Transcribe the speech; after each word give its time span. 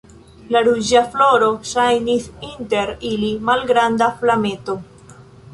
La 0.53 0.61
ruĝa 0.67 1.01
floro 1.15 1.49
ŝajnis 1.73 2.25
inter 2.49 2.95
ili 3.13 3.31
malgranda 3.51 4.09
flameto. 4.23 4.81